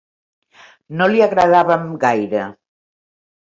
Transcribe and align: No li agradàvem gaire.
No 1.01 1.07
li 1.11 1.21
agradàvem 1.25 1.85
gaire. 2.05 2.47